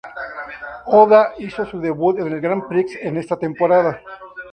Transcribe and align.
Oda 0.87 1.35
hizo 1.37 1.63
su 1.63 1.79
debut 1.79 2.17
en 2.17 2.25
el 2.33 2.41
Grand 2.41 2.67
Prix 2.67 2.95
en 3.03 3.17
esta 3.17 3.37
temporada. 3.37 4.01